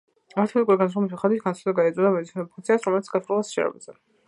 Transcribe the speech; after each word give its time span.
მათემატიკური 0.39 0.79
განსაზღვრის 0.79 1.11
მიხედვით, 1.17 1.43
სტატისტიკა 1.43 1.85
ეწოდება 1.91 2.25
ზომად 2.31 2.51
ფუნქციას, 2.57 2.89
რომელიც 2.91 3.13
განსაზღვრულია 3.19 3.51
შერჩევაზე. 3.55 3.99